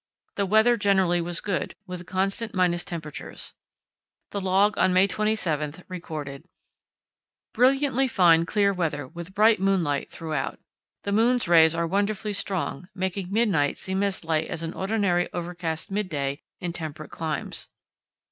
The 0.33 0.47
weather 0.47 0.77
generally 0.77 1.21
was 1.21 1.41
good, 1.41 1.75
with 1.85 2.07
constant 2.07 2.55
minus 2.55 2.83
temperatures. 2.83 3.53
The 4.31 4.41
log 4.41 4.75
on 4.79 4.93
May 4.93 5.05
27 5.05 5.83
recorded: 5.87 6.43
"Brilliantly 7.53 8.07
fine 8.07 8.47
clear 8.47 8.73
weather 8.73 9.07
with 9.07 9.35
bright 9.35 9.59
moonlight 9.59 10.09
throughout. 10.09 10.57
The 11.03 11.11
moon's 11.11 11.47
rays 11.47 11.75
are 11.75 11.85
wonderfully 11.85 12.33
strong, 12.33 12.89
making 12.95 13.31
midnight 13.31 13.77
seem 13.77 14.01
as 14.01 14.23
light 14.25 14.47
as 14.49 14.63
an 14.63 14.73
ordinary 14.73 15.31
overcast 15.33 15.91
midday 15.91 16.41
in 16.59 16.73
temperate 16.73 17.11
climes. 17.11 17.69